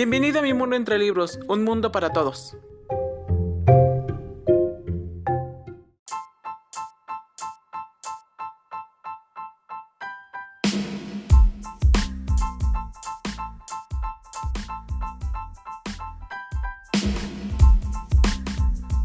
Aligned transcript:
Bienvenido 0.00 0.38
a 0.38 0.42
mi 0.42 0.54
mundo 0.54 0.76
entre 0.76 0.96
libros, 0.98 1.38
un 1.46 1.62
mundo 1.62 1.92
para 1.92 2.10
todos. 2.10 2.56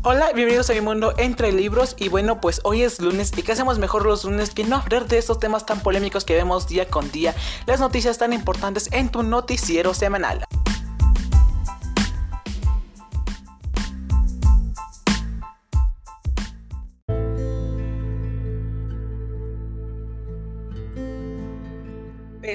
Hola, 0.02 0.32
bienvenidos 0.34 0.70
a 0.70 0.74
mi 0.76 0.80
mundo 0.80 1.14
entre 1.18 1.52
libros 1.52 1.98
y 2.00 2.08
bueno 2.08 2.40
pues 2.40 2.62
hoy 2.64 2.84
es 2.84 3.02
lunes 3.02 3.34
y 3.36 3.44
qué 3.44 3.52
hacemos 3.52 3.80
mejor 3.80 4.06
los 4.06 4.24
lunes 4.24 4.52
que 4.52 4.64
no 4.64 4.78
hablar 4.78 5.10
de 5.10 5.18
estos 5.18 5.40
temas 5.42 5.66
tan 5.66 5.82
polémicos 5.82 6.24
que 6.24 6.36
vemos 6.36 6.70
día 6.70 6.88
con 6.88 7.12
día, 7.12 7.36
las 7.66 7.82
noticias 7.82 8.18
tan 8.18 8.32
importantes 8.32 8.88
en 8.94 9.10
tu 9.10 9.24
noticiero 9.24 9.94
semanal. 9.94 10.46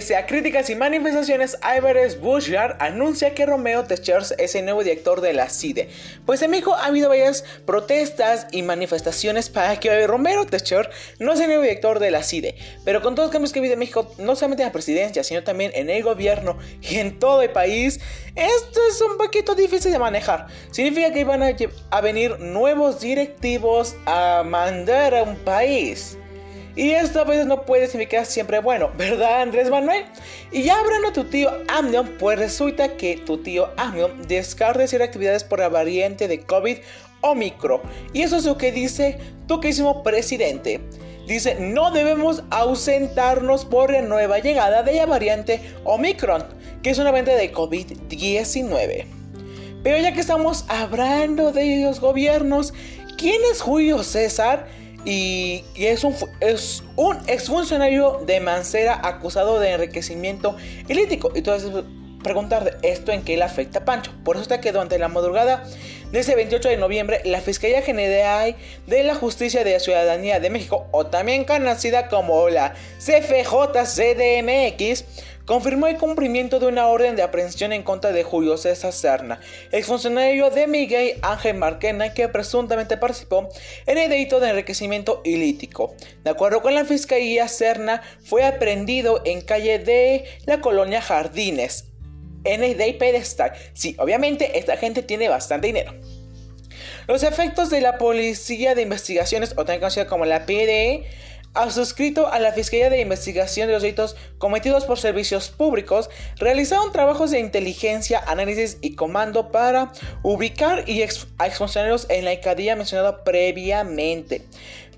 Pese 0.00 0.16
a 0.16 0.24
críticas 0.24 0.70
y 0.70 0.76
manifestaciones, 0.76 1.58
Iveres 1.76 2.18
Bushard 2.18 2.76
anuncia 2.78 3.34
que 3.34 3.44
Romeo 3.44 3.84
Techers 3.84 4.32
es 4.38 4.54
el 4.54 4.64
nuevo 4.64 4.82
director 4.82 5.20
de 5.20 5.34
la 5.34 5.50
CIDE. 5.50 5.90
Pues 6.24 6.40
en 6.40 6.50
México 6.52 6.72
ha 6.72 6.86
habido 6.86 7.10
varias 7.10 7.44
protestas 7.66 8.46
y 8.50 8.62
manifestaciones 8.62 9.50
para 9.50 9.78
que 9.78 10.06
Romero 10.06 10.46
Techers 10.46 10.88
no 11.18 11.36
sea 11.36 11.44
el 11.44 11.50
nuevo 11.50 11.64
director 11.64 11.98
de 11.98 12.10
la 12.10 12.22
CIDE. 12.22 12.54
Pero 12.82 13.02
con 13.02 13.14
todos 13.14 13.26
los 13.26 13.32
cambios 13.32 13.52
que 13.52 13.58
ha 13.58 13.60
habido 13.60 13.74
en 13.74 13.80
México, 13.80 14.10
no 14.16 14.36
solamente 14.36 14.62
en 14.62 14.68
la 14.68 14.72
presidencia, 14.72 15.22
sino 15.22 15.44
también 15.44 15.70
en 15.74 15.90
el 15.90 16.02
gobierno 16.02 16.56
y 16.80 16.96
en 16.96 17.18
todo 17.18 17.42
el 17.42 17.50
país, 17.50 18.00
esto 18.36 18.80
es 18.88 19.02
un 19.02 19.18
poquito 19.18 19.54
difícil 19.54 19.92
de 19.92 19.98
manejar. 19.98 20.46
Significa 20.70 21.12
que 21.12 21.24
van 21.24 21.42
a, 21.42 21.54
a 21.90 22.00
venir 22.00 22.40
nuevos 22.40 23.02
directivos 23.02 23.96
a 24.06 24.44
mandar 24.46 25.14
a 25.14 25.24
un 25.24 25.36
país. 25.36 26.16
Y 26.80 26.92
esto 26.92 27.20
a 27.20 27.24
veces 27.24 27.44
no 27.44 27.66
puede 27.66 27.88
significar 27.88 28.24
siempre 28.24 28.58
bueno, 28.58 28.90
¿verdad 28.96 29.42
Andrés 29.42 29.68
Manuel? 29.68 30.02
Y 30.50 30.62
ya 30.62 30.80
hablando 30.80 31.08
a 31.08 31.12
tu 31.12 31.24
tío 31.24 31.50
Amnion, 31.68 32.16
pues 32.18 32.38
resulta 32.38 32.96
que 32.96 33.18
tu 33.18 33.36
tío 33.36 33.68
Amnion 33.76 34.26
descarta 34.26 34.78
decir 34.78 35.02
actividades 35.02 35.44
por 35.44 35.58
la 35.58 35.68
variante 35.68 36.26
de 36.26 36.40
COVID 36.40 36.78
Omicron. 37.20 37.82
Y 38.14 38.22
eso 38.22 38.38
es 38.38 38.46
lo 38.46 38.56
que 38.56 38.72
dice 38.72 39.18
tu 39.46 39.60
querísimo 39.60 40.02
presidente. 40.02 40.80
Dice, 41.26 41.56
no 41.60 41.90
debemos 41.90 42.44
ausentarnos 42.48 43.66
por 43.66 43.92
la 43.92 44.00
nueva 44.00 44.38
llegada 44.38 44.82
de 44.82 44.94
la 44.94 45.04
variante 45.04 45.60
Omicron, 45.84 46.46
que 46.82 46.88
es 46.88 46.98
una 46.98 47.10
variante 47.10 47.36
de 47.36 47.52
COVID-19. 47.52 49.04
Pero 49.82 49.98
ya 49.98 50.14
que 50.14 50.20
estamos 50.20 50.64
hablando 50.68 51.52
de 51.52 51.84
los 51.84 52.00
gobiernos, 52.00 52.72
¿quién 53.18 53.42
es 53.52 53.60
Julio 53.60 54.02
César? 54.02 54.79
Y, 55.04 55.64
es, 55.76 56.04
un, 56.04 56.14
es 56.40 56.82
un 56.96 57.18
exfuncionario 57.26 58.22
de 58.26 58.40
Mancera 58.40 59.00
acusado 59.02 59.58
de 59.58 59.72
enriquecimiento 59.72 60.56
ilítico. 60.88 61.32
Y 61.34 61.48
a 61.48 61.56
preguntar 62.22 62.78
esto 62.82 63.12
en 63.12 63.22
qué 63.22 63.36
le 63.36 63.44
afecta 63.44 63.80
a 63.80 63.84
Pancho. 63.84 64.12
Por 64.24 64.36
eso 64.36 64.42
está 64.42 64.60
que 64.60 64.72
durante 64.72 64.98
la 64.98 65.08
madrugada 65.08 65.62
de 66.12 66.20
ese 66.20 66.34
28 66.34 66.68
de 66.68 66.76
noviembre, 66.76 67.22
la 67.24 67.40
Fiscalía 67.40 67.80
General 67.82 68.54
de 68.86 69.04
la 69.04 69.14
Justicia 69.14 69.64
de 69.64 69.72
la 69.72 69.80
Ciudadanía 69.80 70.38
de 70.40 70.50
México, 70.50 70.86
o 70.90 71.06
también 71.06 71.44
conocida 71.44 72.08
como 72.08 72.50
la 72.50 72.74
CFJ-CDMX, 72.98 75.04
confirmó 75.50 75.88
el 75.88 75.98
cumplimiento 75.98 76.60
de 76.60 76.66
una 76.66 76.86
orden 76.86 77.16
de 77.16 77.24
aprehensión 77.24 77.72
en 77.72 77.82
contra 77.82 78.12
de 78.12 78.22
Julio 78.22 78.56
César 78.56 78.92
Serna, 78.92 79.40
exfuncionario 79.72 80.48
de 80.48 80.68
Miguel 80.68 81.18
Ángel 81.22 81.56
Marquena 81.56 82.14
que 82.14 82.28
presuntamente 82.28 82.96
participó 82.96 83.48
en 83.84 83.98
el 83.98 84.08
delito 84.08 84.38
de 84.38 84.50
enriquecimiento 84.50 85.22
ilítico. 85.24 85.96
De 86.22 86.30
acuerdo 86.30 86.62
con 86.62 86.72
la 86.72 86.84
fiscalía, 86.84 87.48
Serna 87.48 88.00
fue 88.22 88.44
aprehendido 88.44 89.22
en 89.24 89.40
calle 89.40 89.80
de 89.80 90.24
la 90.46 90.60
colonia 90.60 91.02
Jardines, 91.02 91.86
en 92.44 92.62
el 92.62 92.76
de 92.76 92.94
pedestal. 92.94 93.50
Sí, 93.72 93.96
obviamente 93.98 94.56
esta 94.56 94.76
gente 94.76 95.02
tiene 95.02 95.28
bastante 95.28 95.66
dinero. 95.66 95.94
Los 97.08 97.24
efectos 97.24 97.70
de 97.70 97.80
la 97.80 97.98
Policía 97.98 98.76
de 98.76 98.82
Investigaciones, 98.82 99.54
o 99.54 99.64
también 99.64 99.80
conocida 99.80 100.06
como 100.06 100.26
la 100.26 100.46
PDE, 100.46 101.08
suscrito 101.70 102.28
a 102.28 102.38
la 102.38 102.52
Fiscalía 102.52 102.90
de 102.90 103.00
Investigación 103.00 103.66
de 103.66 103.74
los 103.74 103.82
Delitos 103.82 104.16
Cometidos 104.38 104.84
por 104.84 104.98
Servicios 104.98 105.48
Públicos, 105.48 106.10
realizaron 106.36 106.92
trabajos 106.92 107.30
de 107.30 107.40
inteligencia, 107.40 108.22
análisis 108.26 108.78
y 108.80 108.94
comando 108.94 109.50
para 109.50 109.92
ubicar 110.22 110.88
y 110.88 111.02
a 111.02 111.46
exfuncionarios 111.46 112.06
en 112.08 112.24
la 112.24 112.30
alcaldía 112.30 112.76
mencionada 112.76 113.24
previamente. 113.24 114.42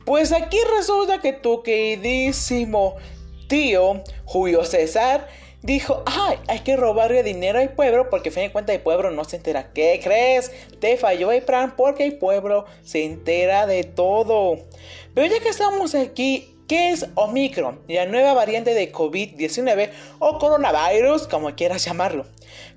Pues 0.04 0.32
aquí 0.32 0.58
resulta 0.76 1.20
que 1.20 1.32
tu 1.32 1.62
queridísimo 1.62 2.96
tío 3.48 4.02
Julio 4.24 4.64
César 4.64 5.28
dijo, 5.62 6.02
ay, 6.06 6.38
hay 6.48 6.60
que 6.60 6.76
robarle 6.76 7.22
dinero 7.22 7.58
al 7.58 7.70
pueblo 7.70 8.10
porque 8.10 8.30
a 8.30 8.32
fin 8.32 8.44
de 8.44 8.52
cuentas 8.52 8.74
el 8.74 8.82
pueblo 8.82 9.10
no 9.10 9.24
se 9.24 9.36
entera. 9.36 9.72
¿Qué 9.72 10.00
crees? 10.02 10.50
Te 10.80 10.96
falló 10.96 11.30
el 11.32 11.42
plan 11.42 11.74
porque 11.76 12.04
el 12.04 12.18
pueblo 12.18 12.66
se 12.82 13.04
entera 13.04 13.66
de 13.66 13.84
todo. 13.84 14.58
Pero 15.14 15.26
ya 15.26 15.40
que 15.40 15.50
estamos 15.50 15.94
aquí, 15.94 16.56
¿qué 16.66 16.90
es 16.90 17.06
Omicron? 17.16 17.80
La 17.86 18.06
nueva 18.06 18.32
variante 18.32 18.72
de 18.72 18.90
COVID-19 18.90 19.90
o 20.18 20.38
coronavirus, 20.38 21.26
como 21.26 21.54
quieras 21.54 21.84
llamarlo. 21.84 22.24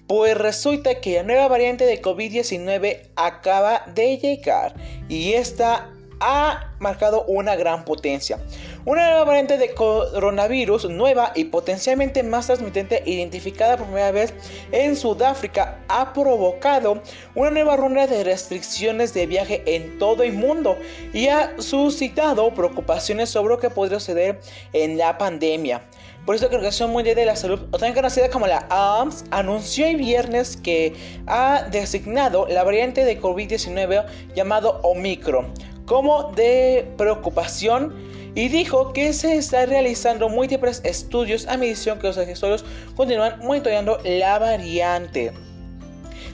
Pues 0.08 0.38
resulta 0.38 1.00
que 1.00 1.16
la 1.16 1.24
nueva 1.24 1.48
variante 1.48 1.86
de 1.86 2.02
COVID-19 2.02 3.10
acaba 3.16 3.84
de 3.96 4.18
llegar 4.18 4.76
y 5.08 5.34
esta 5.34 5.90
ha 6.20 6.74
marcado 6.80 7.24
una 7.26 7.56
gran 7.56 7.86
potencia. 7.86 8.40
Una 8.88 9.10
nueva 9.10 9.24
variante 9.24 9.58
de 9.58 9.74
coronavirus 9.74 10.92
nueva 10.92 11.32
y 11.34 11.46
potencialmente 11.46 12.22
más 12.22 12.46
transmitente 12.46 13.02
identificada 13.08 13.78
por 13.78 13.88
primera 13.88 14.12
vez 14.12 14.32
en 14.72 14.96
Sudáfrica 14.96 15.80
ha 15.88 16.14
provocado 16.14 17.02
una 17.34 17.50
nueva 17.50 17.78
ronda 17.78 18.06
de 18.06 18.24
restricciones 18.24 19.12
de 19.16 19.26
viaje 19.26 19.64
en 19.66 19.98
todo 19.98 20.22
el 20.22 20.34
mundo 20.34 20.78
y 21.14 21.30
ha 21.30 21.60
suscitado 21.60 22.54
preocupaciones 22.54 23.32
sobre 23.32 23.56
lo 23.56 23.60
que 23.60 23.72
podría 23.72 24.00
suceder 24.00 24.40
en 24.72 25.00
la 25.00 25.18
pandemia. 25.18 25.82
Por 26.24 26.36
eso 26.36 26.46
la 26.46 26.58
Organización 26.58 26.92
Mundial 26.92 27.16
de 27.16 27.26
la 27.26 27.36
Salud, 27.36 27.62
o 27.72 27.80
también 27.80 27.96
conocida 27.96 28.30
como 28.30 28.46
la 28.46 28.68
OMS, 28.70 29.26
anunció 29.32 29.88
el 29.88 29.96
viernes 29.96 30.58
que 30.58 30.94
ha 31.26 31.64
designado 31.72 32.46
la 32.48 32.64
variante 32.64 33.04
de 33.04 33.20
COVID-19 33.20 34.06
llamado 34.36 34.80
Omicron 34.84 35.52
como 35.86 36.32
de 36.32 36.92
preocupación 36.98 38.15
y 38.36 38.50
dijo 38.50 38.94
que 38.94 39.14
se 39.14 39.38
está 39.38 39.66
realizando 39.66 40.30
múltiples 40.30 40.82
estudios 40.84 41.48
a 41.48 41.58
medición 41.58 42.00
que 42.00 42.08
los 42.08 42.18
accesorios 42.18 42.66
continúan 42.96 43.40
monitoreando 43.40 43.98
la 44.04 44.38
variante. 44.38 45.32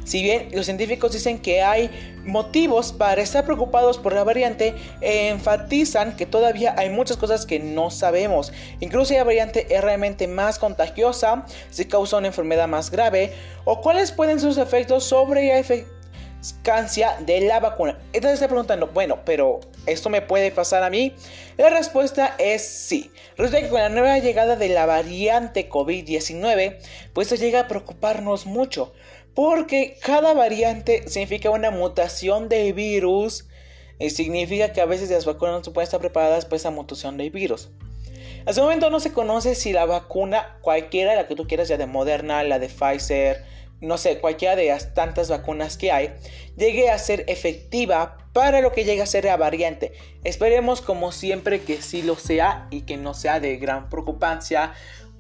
Si 0.04 0.24
bien 0.24 0.50
los 0.52 0.66
científicos 0.66 1.14
dicen 1.14 1.40
que 1.40 1.62
hay 1.62 1.92
motivos 2.26 2.92
para 2.92 3.22
estar 3.22 3.46
preocupados 3.46 4.00
por 4.00 4.14
la 4.14 4.24
variante, 4.24 4.74
enfatizan 5.00 6.16
que 6.16 6.26
todavía 6.26 6.74
hay 6.76 6.90
muchas 6.90 7.18
cosas 7.18 7.46
que 7.46 7.60
no 7.60 7.92
sabemos. 7.92 8.52
Incluso 8.80 9.10
si 9.10 9.16
la 9.16 9.24
variante 9.24 9.74
es 9.74 9.82
realmente 9.82 10.28
más 10.28 10.58
contagiosa, 10.58 11.46
si 11.70 11.86
causa 11.86 12.18
una 12.18 12.28
enfermedad 12.28 12.68
más 12.68 12.90
grave, 12.90 13.34
o 13.64 13.82
cuáles 13.82 14.12
pueden 14.12 14.40
ser 14.40 14.54
sus 14.54 14.58
efectos 14.58 15.04
sobre 15.04 15.48
la 15.48 15.60
efectividad 15.60 16.01
de 17.26 17.42
la 17.42 17.60
vacuna. 17.60 18.00
Entonces 18.14 18.34
está 18.34 18.48
preguntando, 18.48 18.88
bueno, 18.88 19.20
pero 19.26 19.60
¿esto 19.86 20.10
me 20.10 20.22
puede 20.22 20.52
pasar 20.52 20.84
a 20.84 20.90
mí? 20.90 21.14
La 21.58 21.70
respuesta 21.70 22.36
es 22.40 22.68
sí. 22.68 23.12
Resulta 23.38 23.62
que 23.62 23.70
con 23.70 23.80
la 23.80 23.90
nueva 23.90 24.18
llegada 24.18 24.56
de 24.56 24.70
la 24.70 24.86
variante 24.86 25.70
COVID-19, 25.70 26.78
pues 27.14 27.32
eso 27.32 27.42
llega 27.42 27.62
a 27.62 27.68
preocuparnos 27.68 28.46
mucho. 28.46 28.94
Porque 29.36 29.98
cada 30.02 30.34
variante 30.34 31.08
significa 31.08 31.52
una 31.52 31.72
mutación 31.72 32.50
de 32.50 32.74
virus. 32.74 33.48
Y 34.00 34.10
significa 34.10 34.74
que 34.74 34.82
a 34.82 34.86
veces 34.86 35.12
las 35.12 35.26
vacunas 35.26 35.66
no 35.66 35.74
pueden 35.74 35.86
estar 35.86 36.00
preparadas 36.00 36.46
para 36.46 36.56
esa 36.56 36.72
mutación 36.72 37.18
de 37.18 37.30
virus. 37.30 37.70
Hasta 38.48 38.62
el 38.62 38.66
momento 38.66 38.90
no 38.90 39.00
se 39.00 39.14
conoce 39.14 39.54
si 39.54 39.72
la 39.72 39.86
vacuna, 39.86 40.58
cualquiera, 40.62 41.14
la 41.14 41.28
que 41.28 41.36
tú 41.36 41.46
quieras, 41.46 41.68
ya 41.68 41.78
de 41.78 41.86
Moderna, 41.86 42.44
la 42.44 42.58
de 42.58 42.68
Pfizer, 42.68 43.44
no 43.82 43.98
sé, 43.98 44.20
cualquiera 44.20 44.56
de 44.56 44.68
las 44.68 44.94
tantas 44.94 45.30
vacunas 45.30 45.78
que 45.78 45.92
hay, 45.92 46.14
llegue 46.56 46.90
a 46.90 47.00
ser 47.00 47.26
efectiva 47.28 48.18
para 48.34 48.62
lo 48.62 48.72
que 48.72 48.86
llegue 48.86 49.02
a 49.02 49.08
ser 49.08 49.26
la 49.26 49.38
variante. 49.38 49.94
Esperemos 50.24 50.82
como 50.82 51.12
siempre 51.12 51.62
que 51.62 51.82
sí 51.82 52.02
lo 52.02 52.16
sea 52.16 52.68
y 52.70 52.82
que 52.82 52.98
no 52.98 53.14
sea 53.14 53.40
de 53.40 53.58
gran 53.58 53.90
preocupancia 53.90 54.74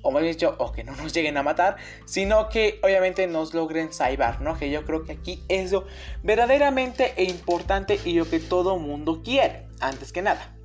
o 0.04 0.12
más 0.12 0.24
dicho, 0.24 0.56
o 0.58 0.72
que 0.72 0.84
no 0.84 0.96
nos 0.96 1.14
lleguen 1.14 1.38
a 1.38 1.44
matar, 1.44 1.78
sino 2.06 2.50
que 2.50 2.80
obviamente 2.84 3.28
nos 3.28 3.54
logren 3.54 3.94
salvar, 3.94 4.42
¿no? 4.42 4.58
Que 4.58 4.72
yo 4.72 4.84
creo 4.86 5.04
que 5.04 5.12
aquí 5.12 5.44
es 5.48 5.72
lo 5.72 5.86
verdaderamente 6.24 7.14
importante 7.18 8.00
y 8.04 8.14
lo 8.14 8.28
que 8.28 8.40
todo 8.40 8.80
mundo 8.80 9.22
quiere, 9.24 9.68
antes 9.80 10.12
que 10.12 10.22
nada. 10.22 10.56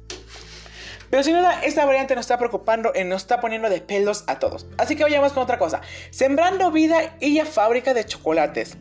Pero 1.11 1.23
sin 1.23 1.37
duda, 1.37 1.61
esta 1.63 1.85
variante 1.85 2.15
nos 2.15 2.25
está 2.25 2.39
preocupando 2.39 2.93
y 2.95 3.05
nos 3.05 3.23
está 3.23 3.41
poniendo 3.41 3.69
de 3.69 3.81
pelos 3.81 4.25
a 4.27 4.39
todos. 4.39 4.67
Así 4.79 4.97
que 4.97 5.03
vayamos 5.03 5.33
con 5.33 5.43
otra 5.43 5.59
cosa. 5.59 5.81
Sembrando 6.11 6.71
vida 6.71 7.17
y 7.21 7.35
ya 7.35 7.47
fábrica 7.47 7.95
de 7.95 8.05
chocolates. 8.05 8.77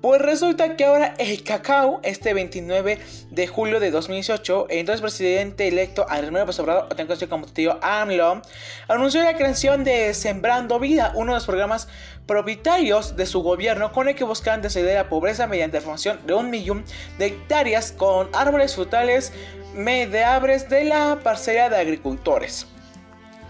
Pues 0.00 0.22
resulta 0.22 0.76
que 0.76 0.86
ahora 0.86 1.14
el 1.18 1.42
cacao, 1.42 2.00
este 2.02 2.32
29 2.32 2.98
de 3.30 3.46
julio 3.46 3.80
de 3.80 3.90
2018, 3.90 4.68
el 4.70 4.78
entonces 4.78 5.02
presidente 5.02 5.68
electo 5.68 6.06
Andrés 6.08 6.32
Manuel 6.32 6.46
López 6.46 6.58
o 6.58 6.96
tengo 6.96 7.28
como 7.28 7.44
tío 7.46 7.78
AMLO, 7.82 8.40
anunció 8.88 9.22
la 9.22 9.36
creación 9.36 9.84
de 9.84 10.14
Sembrando 10.14 10.80
Vida, 10.80 11.12
uno 11.16 11.32
de 11.32 11.36
los 11.36 11.44
programas 11.44 11.86
propietarios 12.26 13.14
de 13.16 13.26
su 13.26 13.42
gobierno 13.42 13.92
con 13.92 14.08
el 14.08 14.14
que 14.14 14.24
buscan 14.24 14.62
descender 14.62 14.94
la 14.94 15.10
pobreza 15.10 15.46
mediante 15.46 15.76
la 15.76 15.82
formación 15.82 16.18
de 16.26 16.32
un 16.32 16.48
millón 16.48 16.82
de 17.18 17.26
hectáreas 17.26 17.92
con 17.92 18.30
árboles 18.32 18.76
frutales 18.76 19.34
medeables 19.74 20.70
de 20.70 20.84
la 20.84 21.20
parcela 21.22 21.68
de 21.68 21.76
agricultores. 21.76 22.69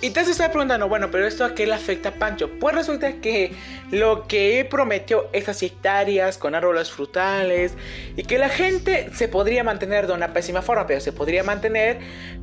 Y 0.02 0.10
te 0.10 0.20
estás 0.20 0.48
preguntando, 0.48 0.88
bueno, 0.88 1.10
pero 1.10 1.26
esto 1.26 1.44
a 1.44 1.54
qué 1.54 1.66
le 1.66 1.74
afecta 1.74 2.08
a 2.08 2.12
Pancho? 2.12 2.48
Pues 2.58 2.74
resulta 2.74 3.12
que 3.20 3.52
lo 3.90 4.26
que 4.26 4.66
prometió 4.68 5.28
esas 5.34 5.62
hectáreas 5.62 6.38
con 6.38 6.54
árboles 6.54 6.90
frutales 6.90 7.74
y 8.16 8.22
que 8.22 8.38
la 8.38 8.48
gente 8.48 9.10
se 9.14 9.28
podría 9.28 9.62
mantener 9.62 10.06
de 10.06 10.14
una 10.14 10.32
pésima 10.32 10.62
forma, 10.62 10.86
pero 10.86 11.02
se 11.02 11.12
podría 11.12 11.44
mantener, 11.44 11.98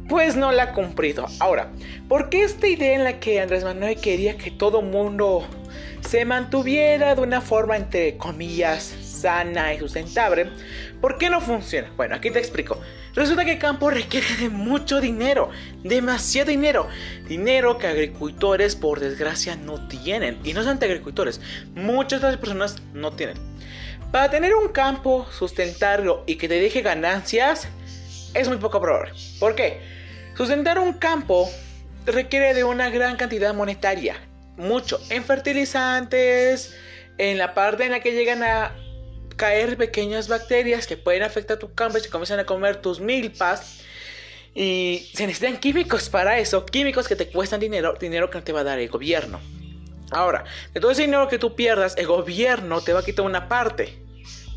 pues 0.07 0.35
no 0.35 0.51
la 0.51 0.63
ha 0.63 0.71
cumplido. 0.73 1.25
Ahora, 1.39 1.71
¿por 2.07 2.29
qué 2.29 2.43
esta 2.43 2.67
idea 2.67 2.93
en 2.93 3.03
la 3.03 3.19
que 3.19 3.41
Andrés 3.41 3.63
Manuel 3.63 3.99
quería 3.99 4.37
que 4.37 4.51
todo 4.51 4.83
mundo 4.83 5.43
se 6.01 6.25
mantuviera 6.25 7.15
de 7.15 7.21
una 7.21 7.41
forma 7.41 7.75
entre 7.75 8.17
comillas 8.17 8.83
sana 8.83 9.73
y 9.73 9.79
sustentable? 9.79 10.51
¿Por 11.01 11.17
qué 11.17 11.29
no 11.29 11.41
funciona? 11.41 11.91
Bueno, 11.95 12.15
aquí 12.15 12.31
te 12.31 12.39
explico. 12.39 12.79
Resulta 13.13 13.45
que 13.45 13.53
el 13.53 13.59
campo 13.59 13.89
requiere 13.89 14.27
de 14.39 14.49
mucho 14.49 14.99
dinero, 14.99 15.49
demasiado 15.83 16.49
dinero. 16.49 16.87
Dinero 17.27 17.77
que 17.77 17.87
agricultores 17.87 18.75
por 18.75 18.99
desgracia 18.99 19.55
no 19.55 19.87
tienen. 19.87 20.39
Y 20.43 20.53
no 20.53 20.63
son 20.63 20.77
agricultores, 20.77 21.39
muchas 21.75 22.21
las 22.21 22.37
personas 22.37 22.81
no 22.93 23.11
tienen. 23.11 23.37
Para 24.11 24.31
tener 24.31 24.55
un 24.55 24.69
campo, 24.69 25.27
sustentarlo 25.31 26.23
y 26.25 26.35
que 26.35 26.47
te 26.47 26.59
deje 26.59 26.81
ganancias, 26.81 27.67
es 28.33 28.47
muy 28.47 28.57
poco 28.57 28.81
probable. 28.81 29.11
¿Por 29.39 29.53
qué? 29.53 29.81
Sustentar 30.35 30.79
un 30.79 30.93
campo 30.93 31.49
requiere 32.05 32.53
de 32.53 32.63
una 32.63 32.89
gran 32.89 33.17
cantidad 33.17 33.53
monetaria. 33.53 34.15
Mucho. 34.55 34.99
En 35.09 35.23
fertilizantes, 35.23 36.75
en 37.17 37.37
la 37.37 37.53
parte 37.53 37.85
en 37.85 37.91
la 37.91 37.99
que 37.99 38.13
llegan 38.13 38.43
a 38.43 38.71
caer 39.37 39.77
pequeñas 39.77 40.27
bacterias 40.27 40.85
que 40.87 40.97
pueden 40.97 41.23
afectar 41.23 41.57
tu 41.57 41.73
campo 41.73 41.97
y 41.97 42.01
se 42.01 42.09
comienzan 42.09 42.39
a 42.39 42.45
comer 42.45 42.81
tus 42.81 42.99
milpas. 42.99 43.79
Y 44.53 45.09
se 45.13 45.27
necesitan 45.27 45.59
químicos 45.59 46.09
para 46.09 46.39
eso, 46.39 46.65
químicos 46.65 47.07
que 47.07 47.15
te 47.15 47.29
cuestan 47.29 47.59
dinero, 47.59 47.93
dinero 47.99 48.29
que 48.29 48.39
no 48.39 48.43
te 48.43 48.51
va 48.51 48.61
a 48.61 48.63
dar 48.63 48.79
el 48.79 48.89
gobierno. 48.89 49.39
Ahora, 50.09 50.45
de 50.73 50.79
todo 50.79 50.91
ese 50.91 51.03
dinero 51.03 51.27
que 51.27 51.37
tú 51.37 51.55
pierdas, 51.55 51.95
el 51.97 52.07
gobierno 52.07 52.81
te 52.81 52.91
va 52.91 53.01
a 53.01 53.05
quitar 53.05 53.25
una 53.25 53.47
parte. 53.47 53.97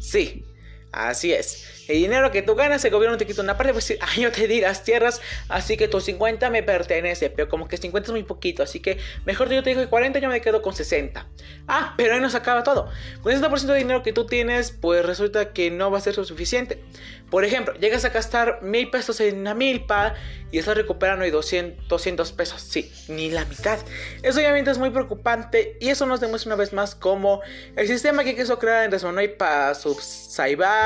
Sí, 0.01 0.45
así 0.93 1.33
es. 1.33 1.67
El 1.89 1.97
dinero 1.97 2.31
que 2.31 2.43
tú 2.43 2.55
ganas, 2.55 2.85
el 2.85 2.93
gobierno 2.93 3.17
te 3.17 3.27
quita 3.27 3.43
una 3.43 3.57
parte, 3.57 3.73
pues 3.73 3.93
ay, 4.01 4.23
yo 4.23 4.31
te 4.31 4.47
di 4.47 4.61
las 4.61 4.85
tierras, 4.85 5.21
así 5.49 5.77
que 5.77 5.89
tus 5.89 6.05
50 6.05 6.49
me 6.49 6.63
pertenece, 6.63 7.31
pero 7.31 7.49
como 7.49 7.67
que 7.67 7.77
50 7.77 8.07
es 8.07 8.13
muy 8.13 8.23
poquito, 8.23 8.63
así 8.63 8.79
que 8.79 8.99
mejor 9.25 9.51
yo 9.51 9.63
te 9.65 9.71
digo 9.71 9.83
que 9.83 9.89
40 9.89 10.21
yo 10.21 10.29
me 10.29 10.41
quedo 10.41 10.63
con 10.63 10.73
60. 10.73 11.27
Ah, 11.67 11.95
pero 11.97 12.15
ahí 12.15 12.21
nos 12.21 12.37
acaba 12.37 12.63
todo. 12.63 12.89
Con 13.23 13.33
ese 13.33 13.43
60% 13.43 13.67
de 13.67 13.79
dinero 13.79 14.03
que 14.05 14.13
tú 14.13 14.27
tienes, 14.27 14.71
pues 14.71 15.05
resulta 15.05 15.53
que 15.53 15.71
no 15.73 15.91
va 15.91 15.99
a 15.99 16.01
ser 16.01 16.15
suficiente. 16.15 16.79
Por 17.31 17.45
ejemplo, 17.45 17.75
llegas 17.75 18.05
a 18.05 18.09
gastar 18.09 18.59
mil 18.61 18.91
pesos 18.91 19.21
en 19.21 19.39
una 19.39 19.55
milpa 19.55 20.15
y 20.51 20.59
estás 20.59 20.77
recuperando 20.77 21.29
200, 21.31 21.87
200 21.89 22.33
pesos. 22.33 22.61
Sí, 22.61 22.93
ni 23.09 23.31
la 23.31 23.45
mitad. 23.45 23.79
Eso 24.23 24.41
obviamente 24.41 24.73
es 24.73 24.79
muy 24.79 24.91
preocupante 24.91 25.77
y 25.81 25.91
eso 25.91 26.07
nos 26.07 26.21
demuestra 26.21 26.49
una 26.49 26.57
vez 26.57 26.73
más 26.73 26.97
cómo 26.97 27.41
el 27.77 27.87
sistema 27.87 28.25
que 28.25 28.35
quiso 28.35 28.59
crear 28.59 28.85
en 28.85 28.91
Desmonoy 28.91 29.29
para 29.29 29.77
subsaibar, 29.77 30.80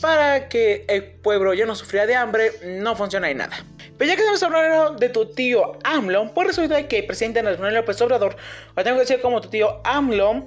para 0.00 0.48
que 0.48 0.84
el 0.88 1.04
pueblo 1.04 1.54
ya 1.54 1.66
no 1.66 1.74
sufría 1.74 2.06
de 2.06 2.14
hambre, 2.14 2.52
no 2.64 2.96
funciona 2.96 3.30
en 3.30 3.38
nada. 3.38 3.64
Pero 3.98 4.08
ya 4.08 4.16
que 4.16 4.22
estamos 4.22 4.42
hablando 4.42 4.96
de 4.96 5.08
tu 5.10 5.26
tío 5.26 5.78
AMLO, 5.84 6.32
pues 6.32 6.48
resulta 6.48 6.88
que 6.88 7.00
el 7.00 7.06
presidente 7.06 7.40
Andrés 7.40 7.58
Manuel 7.58 7.74
López 7.74 8.00
Obrador, 8.00 8.36
o 8.74 8.82
tengo 8.82 8.96
que 8.96 9.02
decir 9.02 9.20
como 9.20 9.40
tu 9.40 9.50
tío 9.50 9.80
AMLO, 9.84 10.46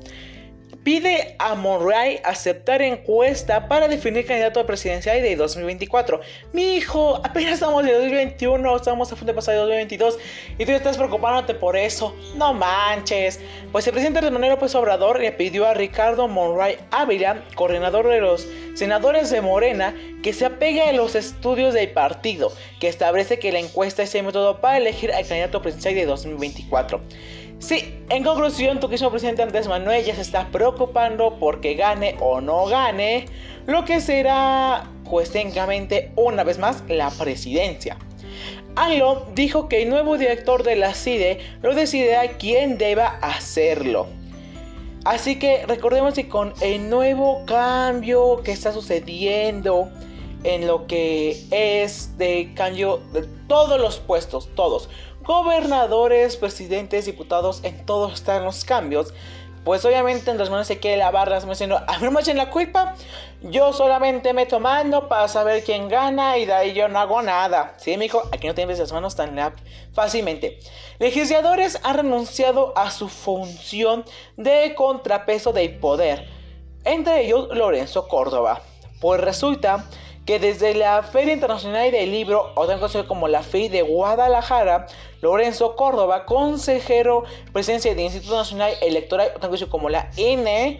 pide 0.83 1.35
a 1.39 1.55
Monray 1.55 2.19
aceptar 2.23 2.81
encuesta 2.81 3.67
para 3.67 3.87
definir 3.87 4.25
candidato 4.25 4.65
presidencial 4.65 5.21
de 5.21 5.35
2024. 5.35 6.19
Mi 6.51 6.75
hijo, 6.75 7.21
apenas 7.23 7.53
estamos 7.53 7.85
en 7.85 7.93
2021, 7.93 8.75
estamos 8.75 9.11
a 9.11 9.15
punto 9.15 9.27
de 9.27 9.33
pasar 9.33 9.53
de 9.55 9.61
2022 9.61 10.19
y 10.57 10.65
tú 10.65 10.71
estás 10.71 10.97
preocupándote 10.97 11.53
por 11.53 11.77
eso. 11.77 12.15
No 12.35 12.53
manches. 12.53 13.39
Pues 13.71 13.87
el 13.87 13.93
presidente 13.93 14.21
Manuel 14.29 14.51
López 14.51 14.75
Obrador 14.75 15.19
le 15.19 15.31
pidió 15.31 15.65
a 15.65 15.73
Ricardo 15.73 16.27
Monray 16.27 16.77
Ávila, 16.91 17.43
coordinador 17.55 18.07
de 18.09 18.19
los 18.19 18.47
senadores 18.75 19.29
de 19.29 19.41
Morena, 19.41 19.95
que 20.21 20.33
se 20.33 20.45
apegue 20.45 20.81
a 20.81 20.93
los 20.93 21.15
estudios 21.15 21.73
del 21.73 21.91
partido, 21.91 22.51
que 22.79 22.87
establece 22.87 23.39
que 23.39 23.51
la 23.51 23.59
encuesta 23.59 24.03
es 24.03 24.13
el 24.15 24.23
método 24.23 24.59
para 24.59 24.77
elegir 24.77 25.11
al 25.13 25.25
candidato 25.25 25.61
presidencial 25.61 25.95
de 25.95 26.05
2024. 26.05 27.01
Sí, 27.63 27.95
en 28.09 28.25
conclusión, 28.25 28.81
tu 28.81 28.89
querido 28.89 29.09
presidente 29.09 29.41
Andrés 29.41 29.69
Manuel 29.69 30.03
ya 30.03 30.13
se 30.13 30.21
está 30.21 30.49
preocupando 30.51 30.72
porque 30.75 31.75
gane 31.75 32.17
o 32.19 32.41
no 32.41 32.65
gane 32.65 33.25
lo 33.65 33.85
que 33.85 34.01
será, 34.01 34.89
pues 35.09 35.31
técnicamente, 35.31 36.11
una 36.15 36.43
vez 36.43 36.59
más, 36.59 36.83
la 36.87 37.09
presidencia. 37.11 37.97
AMLO 38.75 39.27
dijo 39.35 39.69
que 39.69 39.83
el 39.83 39.89
nuevo 39.89 40.17
director 40.17 40.63
de 40.63 40.75
la 40.75 40.93
CIDE 40.93 41.39
lo 41.61 41.75
decidirá 41.75 42.27
quién 42.37 42.77
deba 42.77 43.19
hacerlo. 43.21 44.07
Así 45.05 45.37
que 45.37 45.65
recordemos 45.67 46.13
que 46.13 46.27
con 46.27 46.53
el 46.61 46.89
nuevo 46.89 47.43
cambio 47.45 48.41
que 48.43 48.51
está 48.51 48.71
sucediendo 48.71 49.89
en 50.43 50.65
lo 50.65 50.87
que 50.87 51.43
es 51.51 52.17
de 52.17 52.51
cambio 52.55 53.01
de 53.11 53.23
todos 53.47 53.79
los 53.79 53.99
puestos, 53.99 54.49
todos, 54.55 54.89
gobernadores, 55.23 56.37
presidentes, 56.37 57.05
diputados, 57.05 57.61
en 57.63 57.85
todos 57.85 58.13
están 58.13 58.43
los 58.43 58.65
cambios. 58.65 59.13
Pues 59.63 59.85
obviamente 59.85 60.29
en 60.29 60.37
manos 60.37 60.67
se 60.67 60.79
quiere 60.79 60.97
lavar 60.97 61.29
las 61.29 61.43
manos 61.43 61.57
diciendo, 61.57 61.81
a 61.87 61.99
mí 61.99 62.09
me 62.09 62.19
echen 62.19 62.35
la 62.35 62.49
culpa, 62.49 62.95
yo 63.41 63.71
solamente 63.71 64.33
me 64.33 64.45
tomando 64.45 65.07
para 65.07 65.27
saber 65.27 65.63
quién 65.63 65.87
gana 65.87 66.37
y 66.37 66.45
de 66.45 66.53
ahí 66.53 66.73
yo 66.73 66.89
no 66.89 66.99
hago 66.99 67.21
nada. 67.21 67.73
Sí, 67.77 67.97
mijo, 67.97 68.23
aquí 68.31 68.47
no 68.47 68.55
tienes 68.55 68.79
las 68.79 68.91
manos 68.91 69.15
tan 69.15 69.37
fácilmente. 69.93 70.59
Legisladores 70.99 71.79
han 71.83 71.95
renunciado 71.95 72.77
a 72.77 72.91
su 72.91 73.07
función 73.07 74.03
de 74.35 74.75
contrapeso 74.75 75.53
del 75.53 75.77
poder, 75.79 76.27
entre 76.83 77.25
ellos 77.25 77.47
Lorenzo 77.55 78.07
Córdoba. 78.07 78.61
Pues 78.99 79.21
resulta 79.21 79.85
que 80.25 80.39
desde 80.39 80.73
la 80.73 81.03
Feria 81.03 81.33
Internacional 81.33 81.91
del 81.91 82.11
Libro, 82.11 82.51
o 82.55 82.61
también 82.61 82.79
conocido 82.79 83.07
como 83.07 83.27
la 83.27 83.43
FEI 83.43 83.69
de 83.69 83.81
Guadalajara, 83.81 84.87
Lorenzo 85.21 85.75
Córdoba, 85.75 86.25
consejero 86.25 87.23
presidencia 87.51 87.93
del 87.93 88.05
Instituto 88.05 88.37
Nacional 88.37 88.73
Electoral, 88.81 89.27
o 89.27 89.39
también 89.39 89.49
conocido 89.49 89.69
como 89.69 89.89
la 89.89 90.09
INE, 90.15 90.79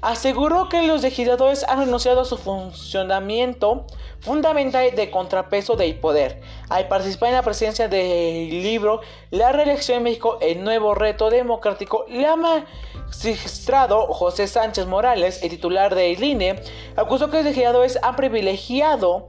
aseguró 0.00 0.68
que 0.68 0.82
los 0.82 1.02
legisladores 1.02 1.64
han 1.68 1.80
renunciado 1.80 2.20
a 2.20 2.24
su 2.24 2.36
funcionamiento 2.36 3.86
fundamental 4.20 4.94
de 4.94 5.10
contrapeso 5.10 5.76
del 5.76 5.98
poder. 5.98 6.40
Al 6.68 6.88
participar 6.88 7.30
en 7.30 7.36
la 7.36 7.42
presidencia 7.42 7.88
del 7.88 8.50
libro 8.62 9.00
La 9.30 9.52
reelección 9.52 9.98
en 9.98 10.04
México, 10.04 10.38
el 10.40 10.62
nuevo 10.64 10.94
reto 10.94 11.30
democrático, 11.30 12.04
la 12.08 12.36
magistrado 12.36 14.06
José 14.08 14.46
Sánchez 14.46 14.86
Morales, 14.86 15.42
el 15.42 15.50
titular 15.50 15.94
del 15.94 16.22
INE, 16.22 16.62
acusó 16.96 17.30
que 17.30 17.38
los 17.38 17.46
legisladores 17.46 17.98
han 18.02 18.16
privilegiado 18.16 19.28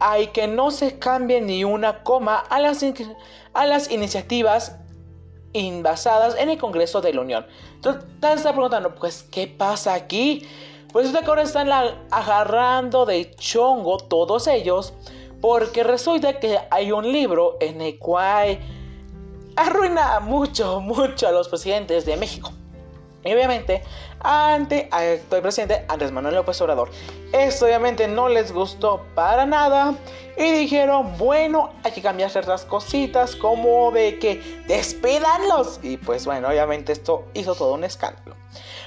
a 0.00 0.16
que 0.32 0.46
no 0.46 0.70
se 0.70 0.98
cambie 0.98 1.40
ni 1.40 1.64
una 1.64 2.02
coma 2.04 2.38
a 2.38 2.60
las, 2.60 2.84
a 3.52 3.66
las 3.66 3.90
iniciativas 3.90 4.76
invasadas 5.58 6.36
en 6.38 6.50
el 6.50 6.58
Congreso 6.58 7.00
de 7.00 7.12
la 7.12 7.20
Unión. 7.20 7.46
Entonces, 7.74 8.04
te 8.20 8.32
está 8.32 8.52
preguntando, 8.52 8.94
pues, 8.94 9.24
¿qué 9.30 9.46
pasa 9.46 9.94
aquí? 9.94 10.46
Pues 10.92 11.06
resulta 11.06 11.24
que 11.24 11.30
ahora 11.30 11.42
están 11.42 11.70
agarrando 12.10 13.04
de 13.04 13.34
chongo 13.36 13.98
todos 13.98 14.46
ellos, 14.46 14.94
porque 15.40 15.84
resulta 15.84 16.40
que 16.40 16.58
hay 16.70 16.92
un 16.92 17.12
libro 17.12 17.56
en 17.60 17.80
el 17.80 17.98
cual 17.98 18.58
arruina 19.56 20.20
mucho, 20.20 20.80
mucho 20.80 21.28
a 21.28 21.32
los 21.32 21.48
presidentes 21.48 22.06
de 22.06 22.16
México. 22.16 22.52
Y 23.24 23.32
obviamente, 23.32 23.82
ante 24.20 24.88
el 25.00 25.20
presidente 25.42 25.84
Andrés 25.88 26.12
Manuel 26.12 26.34
López 26.34 26.60
Obrador. 26.60 26.90
Esto 27.32 27.66
obviamente 27.66 28.08
no 28.08 28.28
les 28.28 28.52
gustó 28.52 29.04
para 29.14 29.46
nada. 29.46 29.94
Y 30.36 30.52
dijeron, 30.52 31.18
bueno, 31.18 31.70
hay 31.82 31.90
que 31.90 32.00
cambiar 32.00 32.30
ciertas 32.30 32.64
cositas 32.64 33.34
como 33.34 33.90
de 33.90 34.18
que 34.18 34.62
despidanlos. 34.68 35.80
Y 35.82 35.96
pues 35.96 36.24
bueno, 36.26 36.48
obviamente 36.48 36.92
esto 36.92 37.24
hizo 37.34 37.54
todo 37.54 37.74
un 37.74 37.84
escándalo. 37.84 38.36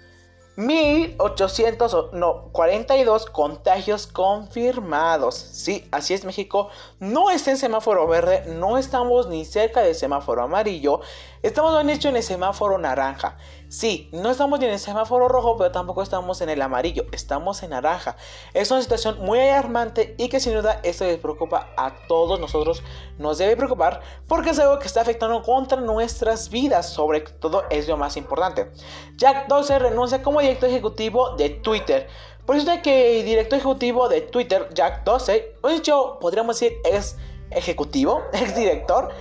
1842 0.57 3.25
contagios 3.27 4.07
confirmados. 4.07 5.35
Sí, 5.35 5.87
así 5.91 6.13
es 6.13 6.25
México. 6.25 6.67
No 6.99 7.29
está 7.29 7.51
en 7.51 7.57
semáforo 7.57 8.05
verde, 8.07 8.43
no 8.47 8.77
estamos 8.77 9.27
ni 9.27 9.45
cerca 9.45 9.79
del 9.81 9.95
semáforo 9.95 10.43
amarillo. 10.43 10.99
Estamos 11.41 11.81
hecho 11.89 12.09
en 12.09 12.17
el 12.17 12.23
semáforo 12.23 12.77
naranja. 12.77 13.37
Sí, 13.71 14.09
no 14.11 14.29
estamos 14.29 14.59
ni 14.59 14.65
en 14.65 14.73
el 14.73 14.79
semáforo 14.79 15.29
rojo, 15.29 15.55
pero 15.55 15.71
tampoco 15.71 16.03
estamos 16.03 16.41
en 16.41 16.49
el 16.49 16.61
amarillo. 16.61 17.05
Estamos 17.13 17.63
en 17.63 17.69
naranja. 17.69 18.17
Es 18.53 18.69
una 18.69 18.81
situación 18.81 19.19
muy 19.21 19.39
alarmante 19.39 20.13
y 20.17 20.27
que 20.27 20.41
sin 20.41 20.55
duda 20.55 20.81
esto 20.83 21.05
les 21.05 21.17
preocupa 21.19 21.69
a 21.77 22.05
todos 22.09 22.37
nosotros. 22.37 22.83
Nos 23.17 23.37
debe 23.37 23.55
preocupar 23.55 24.01
porque 24.27 24.49
es 24.49 24.59
algo 24.59 24.77
que 24.77 24.87
está 24.87 24.99
afectando 24.99 25.41
contra 25.41 25.79
nuestras 25.79 26.49
vidas. 26.49 26.89
Sobre 26.89 27.21
todo 27.21 27.63
es 27.69 27.87
lo 27.87 27.95
más 27.95 28.17
importante. 28.17 28.73
Jack 29.15 29.47
Dorsey 29.47 29.79
renuncia 29.79 30.21
como 30.21 30.41
director 30.41 30.67
ejecutivo 30.67 31.37
de 31.37 31.51
Twitter. 31.51 32.09
Por 32.45 32.57
eso 32.57 32.69
es 32.69 32.81
que 32.81 33.21
el 33.21 33.25
director 33.25 33.57
ejecutivo 33.57 34.09
de 34.09 34.19
Twitter, 34.19 34.67
Jack 34.73 35.05
Dorsey, 35.05 35.45
de 35.63 35.75
hecho 35.75 36.17
podríamos 36.19 36.59
decir 36.59 36.77
es 36.83 37.15
ejecutivo, 37.51 38.21
ex 38.33 38.53
director, 38.53 39.11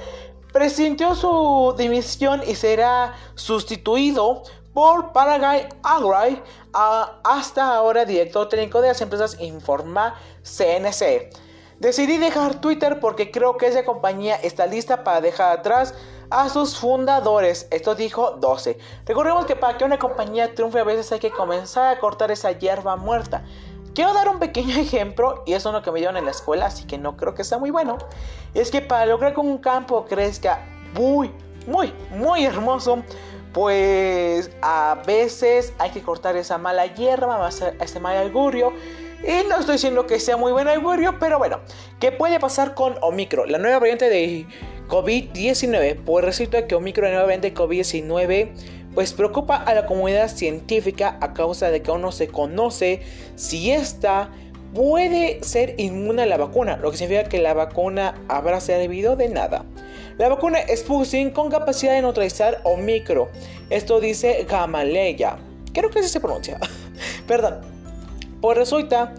presentó 0.52 1.14
su 1.14 1.74
dimisión 1.76 2.42
y 2.46 2.54
será 2.54 3.14
sustituido 3.34 4.42
por 4.72 5.12
Paraguay 5.12 5.66
Agray, 5.82 6.40
hasta 6.72 7.74
ahora 7.74 8.04
director 8.04 8.48
técnico 8.48 8.80
de 8.80 8.88
las 8.88 9.00
empresas 9.00 9.36
Informa 9.40 10.14
CNC. 10.42 11.30
Decidí 11.80 12.18
dejar 12.18 12.60
Twitter 12.60 13.00
porque 13.00 13.30
creo 13.30 13.56
que 13.56 13.66
esa 13.66 13.84
compañía 13.84 14.36
está 14.36 14.66
lista 14.66 15.02
para 15.02 15.20
dejar 15.20 15.58
atrás 15.58 15.94
a 16.28 16.48
sus 16.48 16.76
fundadores. 16.76 17.66
Esto 17.70 17.94
dijo 17.94 18.32
12. 18.32 18.78
Recordemos 19.06 19.46
que 19.46 19.56
para 19.56 19.78
que 19.78 19.84
una 19.84 19.98
compañía 19.98 20.54
triunfe 20.54 20.78
a 20.78 20.84
veces 20.84 21.10
hay 21.10 21.18
que 21.18 21.30
comenzar 21.30 21.96
a 21.96 21.98
cortar 21.98 22.30
esa 22.30 22.52
hierba 22.52 22.96
muerta. 22.96 23.44
Quiero 23.94 24.14
dar 24.14 24.28
un 24.28 24.38
pequeño 24.38 24.76
ejemplo, 24.80 25.42
y 25.46 25.54
eso 25.54 25.70
es 25.70 25.74
lo 25.74 25.82
que 25.82 25.90
me 25.90 25.98
dieron 25.98 26.16
en 26.16 26.24
la 26.24 26.30
escuela, 26.30 26.66
así 26.66 26.84
que 26.84 26.98
no 26.98 27.16
creo 27.16 27.34
que 27.34 27.44
sea 27.44 27.58
muy 27.58 27.70
bueno. 27.70 27.98
Es 28.54 28.70
que 28.70 28.80
para 28.80 29.06
lograr 29.06 29.34
que 29.34 29.40
un 29.40 29.58
campo 29.58 30.04
crezca 30.06 30.64
muy, 30.94 31.30
muy, 31.66 31.92
muy 32.10 32.44
hermoso, 32.44 33.02
pues 33.52 34.50
a 34.62 35.02
veces 35.06 35.72
hay 35.78 35.90
que 35.90 36.02
cortar 36.02 36.36
esa 36.36 36.58
mala 36.58 36.86
hierba, 36.86 37.48
ese 37.48 38.00
mal 38.00 38.16
augurio. 38.16 38.72
Y 39.22 39.46
no 39.48 39.58
estoy 39.58 39.74
diciendo 39.74 40.06
que 40.06 40.18
sea 40.18 40.36
muy 40.36 40.52
buen 40.52 40.66
augurio, 40.68 41.18
pero 41.18 41.38
bueno, 41.38 41.60
¿qué 41.98 42.10
puede 42.10 42.40
pasar 42.40 42.74
con 42.74 42.96
Omicron? 43.02 43.52
La 43.52 43.58
nueva 43.58 43.78
variante 43.78 44.08
de 44.08 44.46
COVID-19. 44.88 46.04
Pues 46.04 46.24
resulta 46.24 46.66
que 46.66 46.74
Omicron, 46.74 47.06
la 47.06 47.10
nueva 47.10 47.24
variante 47.24 47.50
de 47.50 47.56
COVID-19 47.56 48.50
pues 48.94 49.12
preocupa 49.12 49.56
a 49.56 49.74
la 49.74 49.86
comunidad 49.86 50.28
científica 50.28 51.16
a 51.20 51.32
causa 51.32 51.70
de 51.70 51.82
que 51.82 51.90
aún 51.90 52.02
no 52.02 52.12
se 52.12 52.28
conoce 52.28 53.02
si 53.36 53.70
esta 53.70 54.30
puede 54.74 55.42
ser 55.42 55.74
inmune 55.78 56.22
a 56.22 56.26
la 56.26 56.36
vacuna, 56.36 56.76
lo 56.76 56.90
que 56.90 56.96
significa 56.96 57.28
que 57.28 57.38
la 57.38 57.54
vacuna 57.54 58.14
habrá 58.28 58.60
servido 58.60 59.16
de 59.16 59.28
nada. 59.28 59.64
La 60.18 60.28
vacuna 60.28 60.58
Sputnik 60.74 61.32
con 61.32 61.50
capacidad 61.50 61.92
de 61.92 62.02
neutralizar 62.02 62.60
Omicron. 62.64 63.28
Esto 63.70 64.00
dice 64.00 64.46
Gamaleya. 64.48 65.38
Creo 65.72 65.90
que 65.90 66.00
así 66.00 66.08
se 66.08 66.20
pronuncia. 66.20 66.58
Perdón. 67.26 67.60
Pues 68.40 68.56
resulta 68.58 69.14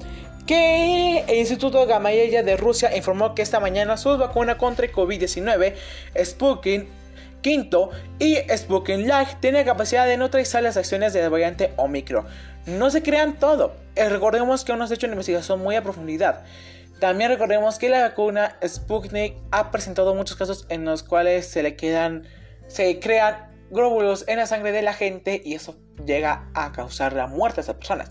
que 0.45 1.19
el 1.27 1.37
Instituto 1.37 1.85
Gamaleya 1.85 2.43
de 2.43 2.57
Rusia 2.57 2.95
informó 2.95 3.33
que 3.35 3.41
esta 3.41 3.59
mañana 3.59 3.97
su 3.97 4.17
vacuna 4.17 4.57
contra 4.57 4.85
el 4.85 4.91
COVID-19 4.91 5.73
Sputnik 6.23 6.87
Quinto, 7.41 7.89
y 8.19 8.37
Spoken 8.55 9.07
Light 9.07 9.39
tiene 9.39 9.65
capacidad 9.65 10.05
de 10.05 10.17
neutralizar 10.17 10.63
las 10.63 10.77
acciones 10.77 11.13
de 11.13 11.21
la 11.21 11.29
variante 11.29 11.73
Omicron. 11.77 12.25
No 12.65 12.89
se 12.91 13.01
crean 13.01 13.39
todo. 13.39 13.73
Eh, 13.95 14.07
recordemos 14.09 14.63
que 14.63 14.71
hemos 14.71 14.91
hecho 14.91 15.07
una 15.07 15.15
investigación 15.15 15.59
muy 15.59 15.75
a 15.75 15.83
profundidad. 15.83 16.43
También 16.99 17.31
recordemos 17.31 17.79
que 17.79 17.89
la 17.89 18.01
vacuna 18.01 18.57
Sputnik 18.65 19.35
ha 19.49 19.71
presentado 19.71 20.13
muchos 20.13 20.37
casos 20.37 20.65
en 20.69 20.85
los 20.85 21.01
cuales 21.01 21.47
se 21.47 21.63
le 21.63 21.75
quedan, 21.75 22.27
se 22.67 22.99
crean 22.99 23.50
glóbulos 23.71 24.25
en 24.27 24.37
la 24.37 24.45
sangre 24.45 24.71
de 24.71 24.81
la 24.81 24.93
gente 24.93 25.41
y 25.43 25.55
eso 25.55 25.75
llega 26.05 26.49
a 26.53 26.71
causar 26.71 27.13
la 27.13 27.27
muerte 27.27 27.61
a 27.61 27.63
esas 27.63 27.75
personas. 27.75 28.09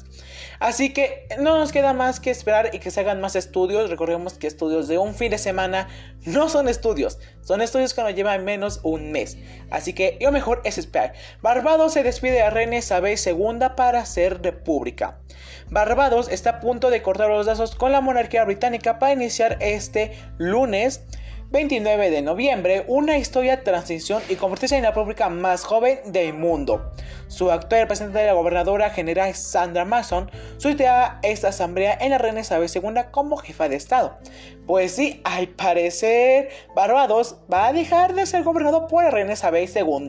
Así 0.59 0.93
que 0.93 1.27
no 1.39 1.59
nos 1.59 1.73
queda 1.73 1.93
más 1.93 2.21
que 2.21 2.31
esperar 2.31 2.71
y 2.73 2.79
que 2.79 2.91
se 2.91 3.01
hagan 3.01 3.21
más 3.21 3.37
estudios. 3.37 3.91
Recordemos 3.91 4.35
que 4.35 4.47
estudios 4.47 4.89
de 4.89 4.99
un 4.99 5.15
fin 5.15 5.31
de 5.31 5.39
semana 5.39 5.89
no 6.25 6.49
son 6.49 6.69
estudios, 6.69 7.19
son 7.43 7.63
estudios 7.63 7.95
que 7.95 8.03
nos 8.03 8.15
llevan 8.15 8.45
menos 8.45 8.81
un 8.83 9.13
mes. 9.13 9.39
Así 9.71 9.93
que 9.93 10.19
lo 10.21 10.33
mejor 10.33 10.61
es 10.65 10.79
esperar. 10.79 11.15
Barbados 11.43 11.93
se 11.93 12.03
despide 12.03 12.43
a 12.43 12.51
René 12.51 12.79
Isabel 12.79 13.19
II 13.25 13.69
para 13.77 14.05
ser 14.07 14.43
república. 14.43 15.21
Barbados 15.69 16.29
está 16.29 16.51
a 16.51 16.61
punto 16.61 16.91
de 16.91 17.03
cortar 17.03 17.29
los 17.29 17.47
lazos 17.47 17.75
con 17.75 17.93
la 17.93 18.01
monarquía 18.01 18.45
británica 18.45 18.99
para 18.99 19.13
iniciar 19.13 19.57
este 19.61 20.13
lunes 20.37 21.05
29 21.51 22.11
de 22.11 22.23
noviembre, 22.23 22.85
una 22.87 23.19
historia 23.19 23.57
de 23.57 23.63
transición 23.63 24.23
y 24.29 24.37
convertirse 24.37 24.77
en 24.77 24.85
la 24.85 24.91
república 24.91 25.29
más 25.29 25.65
joven 25.65 25.99
del 26.07 26.33
mundo. 26.33 26.93
Su 27.27 27.51
actual 27.51 27.83
representante 27.83 28.21
de 28.21 28.27
la 28.27 28.35
gobernadora 28.35 28.91
general 28.91 29.35
Sandra 29.35 29.85
Mason 29.85 30.31
suitea 30.59 31.19
esta 31.25 31.49
asamblea 31.49 31.99
en 32.01 32.11
la 32.11 32.19
reina 32.19 32.41
Isabel 32.41 32.71
II 32.73 33.03
como 33.11 33.37
jefa 33.37 33.69
de 33.69 33.75
estado. 33.75 34.17
Pues 34.65 34.93
sí, 34.93 35.21
al 35.25 35.49
parecer, 35.49 36.51
Barbados 36.77 37.39
va 37.53 37.67
a 37.67 37.73
dejar 37.73 38.15
de 38.15 38.27
ser 38.27 38.45
gobernado 38.45 38.87
por 38.87 39.03
la 39.03 39.11
reina 39.11 39.33
Isabel 39.33 39.69
II. 39.69 40.09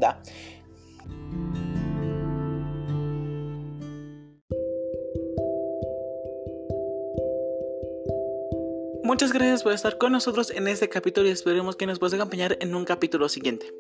Muchas 9.21 9.33
gracias 9.33 9.61
por 9.61 9.73
estar 9.73 9.99
con 9.99 10.13
nosotros 10.13 10.49
en 10.49 10.67
este 10.67 10.89
capítulo 10.89 11.27
y 11.27 11.31
esperemos 11.31 11.75
que 11.75 11.85
nos 11.85 11.99
puedas 11.99 12.15
acompañar 12.15 12.57
en 12.59 12.73
un 12.73 12.85
capítulo 12.85 13.29
siguiente. 13.29 13.71